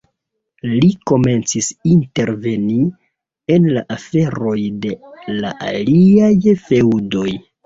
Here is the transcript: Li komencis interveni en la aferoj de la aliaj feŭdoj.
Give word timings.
Li 0.69 0.87
komencis 1.09 1.67
interveni 1.89 2.77
en 3.57 3.69
la 3.77 3.85
aferoj 3.97 4.55
de 4.87 4.95
la 5.43 5.53
aliaj 5.69 6.57
feŭdoj. 6.65 7.29